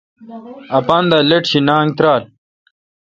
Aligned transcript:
اپان 0.77 1.03
دا 1.11 1.19
لیٹ 1.29 1.43
شینانگ 1.51 1.89
ترال 1.97 2.23